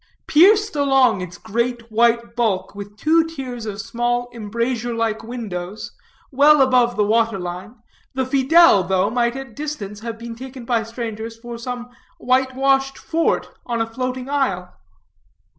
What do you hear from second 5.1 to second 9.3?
windows, well above the waterline, the Fiddle, though,